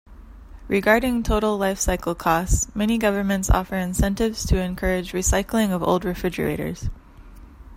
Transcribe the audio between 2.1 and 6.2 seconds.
costs, many governments offer incentives to encourage recycling of old